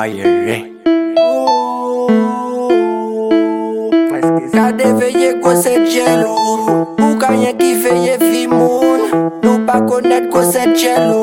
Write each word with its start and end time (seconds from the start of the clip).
Aye 0.00 0.22
Kade 4.52 4.92
veye 4.92 5.34
kwa 5.34 5.56
se 5.56 5.76
djelou 5.78 6.86
Ou 6.98 7.18
kanyen 7.18 7.58
ki 7.58 7.74
veye 7.82 8.16
fi 8.18 8.46
moun 8.48 9.00
Nou 9.42 9.58
pa 9.66 9.80
konet 9.84 10.30
kwa 10.32 10.44
se 10.52 10.64
djelou 10.72 11.19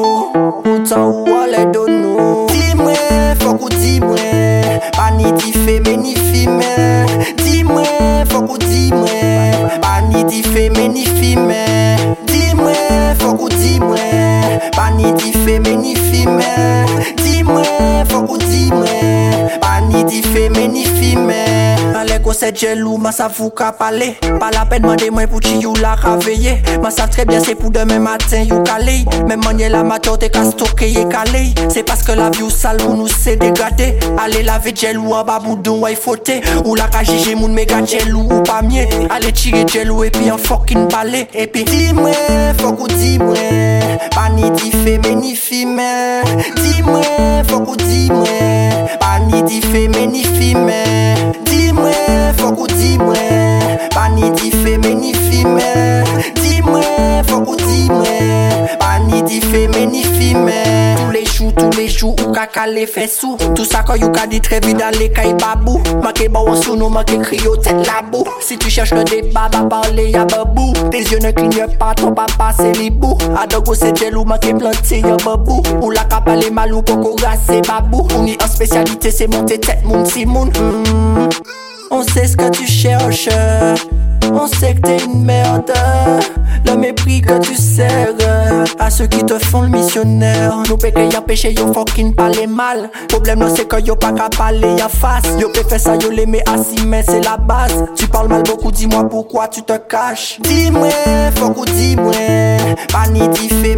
Ale 22.37 22.51
ko 22.51 22.59
se 22.59 22.65
jelou, 22.65 22.97
ma 22.97 23.11
sav 23.11 23.33
ou 23.41 23.50
ka 23.50 23.71
pale. 23.73 24.11
Pa 24.39 24.51
la 24.54 24.65
pen 24.69 24.86
mande 24.86 25.07
mwen 25.09 25.27
pou 25.29 25.39
chi 25.41 25.57
you 25.61 25.73
la 25.82 25.96
raveye 25.96 26.57
Ma 26.83 26.91
sav 26.91 27.10
tre 27.10 27.25
bien 27.25 27.41
se 27.41 27.55
pou 27.57 27.71
demen 27.73 28.01
matin 28.04 28.43
you 28.46 28.60
kale 28.68 29.00
Men 29.27 29.41
manye 29.43 29.69
la 29.73 29.83
matin 29.83 30.18
te 30.21 30.29
ka 30.29 30.43
stoke 30.46 30.86
ye 30.86 31.05
kale 31.10 31.41
Se 31.73 31.82
paske 31.87 32.13
la 32.17 32.30
vi 32.36 32.44
ou 32.45 32.53
sal 32.53 32.81
ou 32.86 32.95
nou 32.97 33.09
se 33.09 33.36
degade 33.39 33.89
Ale 34.22 34.44
lave 34.45 34.73
jelou 34.75 35.16
an 35.17 35.25
ba 35.25 35.39
boudon 35.39 35.81
way 35.81 35.97
Ou 36.66 36.75
la 36.75 36.88
ka 36.94 37.02
moun 37.36 37.53
mega 37.53 37.83
jelou 37.86 38.27
ou 38.30 38.44
pa 38.44 38.61
mye 38.61 38.85
Ale 39.09 39.31
tire 39.31 39.66
jelou 39.67 40.03
e 40.05 40.09
pi 40.09 40.30
an 40.30 40.38
fokin 40.38 40.88
bale 40.91 41.27
E 41.33 41.47
pi 41.47 41.63
di 41.63 41.94
mwen, 41.94 42.53
fok 42.59 42.77
ga 62.38 62.45
kale 62.45 62.85
fesou 62.85 63.38
Tout 63.55 63.66
sa 63.66 63.81
kon 63.81 63.97
you 63.97 64.11
ka 64.13 64.27
ditrevi 64.30 64.75
dan 64.77 64.93
le 64.99 65.09
kay 65.09 65.33
babou. 65.41 65.81
Make 66.03 66.27
bon 66.30 66.33
ba 66.33 66.52
wansou 66.52 66.75
nou 66.77 66.89
make 66.93 67.17
kriyo 67.23 67.55
tet 67.57 67.81
labou. 67.88 68.25
Si 68.41 68.57
tu 68.57 68.69
chèche 68.69 68.93
le 68.93 69.03
débat 69.03 69.49
ba 69.49 69.63
parle 69.66 70.09
ya 70.11 70.25
babou. 70.25 70.73
Tes 70.91 71.02
yeux 71.09 71.19
ne 71.19 71.31
cligne 71.31 71.65
pas 71.80 71.95
ton 71.95 72.13
papa 72.13 72.53
se 72.53 72.77
libou. 72.77 73.17
Adogo 73.41 73.73
se 73.73 73.93
jelou 73.95 74.25
make 74.25 74.53
plante 74.58 75.02
ya 75.02 75.17
babou. 75.25 75.63
Ou 75.81 75.91
la 75.91 76.05
ka 76.05 76.21
pale 76.21 76.52
malou 76.52 76.83
poko 76.83 77.15
rase 77.23 77.61
babou. 77.67 78.08
Ou 78.13 78.23
ni 78.23 78.38
an 78.38 78.47
spesyalite 78.47 79.11
se 79.11 79.25
monte 79.27 79.58
tet 79.59 79.81
moun 79.83 80.05
si 80.05 80.25
moun 80.25 80.49
mm. 80.49 81.30
On 81.89 82.03
sait 82.03 82.27
ce 82.27 82.38
que 82.38 82.49
tu 82.49 82.67
cherches. 82.67 83.30
On 84.39 84.47
sait 84.47 84.75
que 84.75 84.81
t'es 84.81 85.03
une 85.03 85.23
merde. 85.23 85.71
Le 86.66 86.75
mépris 86.75 87.21
que 87.21 87.39
tu 87.39 87.55
sers 87.55 88.13
à 88.77 88.89
ceux 88.89 89.07
qui 89.07 89.23
te 89.23 89.38
font 89.39 89.61
le 89.61 89.69
missionnaire. 89.69 90.63
Nous 90.67 90.77
péché 90.77 91.09
y'a 91.11 91.21
péché, 91.21 91.53
yo 91.53 91.73
fucking 91.73 92.13
parler 92.13 92.47
mal. 92.47 92.89
Problème 93.08 93.39
là, 93.39 93.47
c'est 93.55 93.67
que 93.67 93.81
yo 93.81 93.95
pas 93.95 94.11
qu'à 94.11 94.30
parler 94.30 94.75
y'a 94.77 94.89
face. 94.89 95.23
Yo 95.39 95.49
faire 95.53 95.80
ça, 95.80 95.95
yo 95.95 96.09
l'aimer 96.09 96.43
assis, 96.45 96.85
mais 96.85 97.03
c'est 97.08 97.23
la 97.23 97.38
base. 97.38 97.85
Tu 97.95 98.08
parles 98.08 98.27
mal 98.27 98.43
beaucoup, 98.43 98.71
dis-moi 98.71 99.08
pourquoi 99.09 99.47
tu 99.47 99.63
te 99.63 99.77
caches. 99.77 100.39
Dis-moi, 100.41 100.89
faut 101.35 101.52
qu'on 101.52 101.65
dis-moi. 101.65 102.11
Pas 102.91 103.09
ni 103.09 103.27
di 103.30 103.49
fait, 103.49 103.75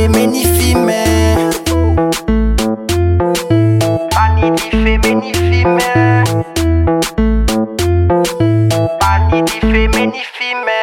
femeni 0.00 0.44
fime 0.56 1.50
Pani 4.08 4.50
di 4.50 4.68
femeni 4.70 5.32
fime 5.34 6.22
Pani 8.98 9.42
di 9.42 9.58
femeni 9.60 10.22
fime 10.32 10.80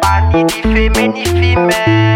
Pani 0.00 0.44
di 0.44 0.60
femeni 0.62 1.24
fime 1.24 2.11